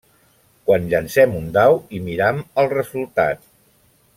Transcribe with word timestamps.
Quan 0.69 0.87
llancem 0.93 1.35
un 1.41 1.45
dau 1.57 1.77
i 1.99 2.01
miram 2.07 2.41
el 2.63 2.73
resultat. 2.73 3.45